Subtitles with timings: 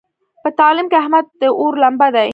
[0.43, 2.29] په تعلیم کې احمد د اور لمبه دی.